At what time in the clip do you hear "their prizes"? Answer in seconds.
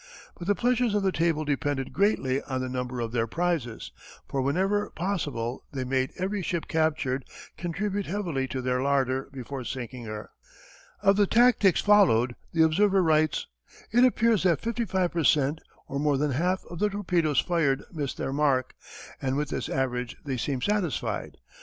3.11-3.91